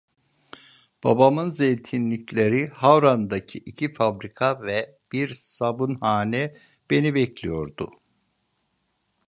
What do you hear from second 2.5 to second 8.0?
Havran'daki iki fabrika ve bir sabunhane beni bekliyordu.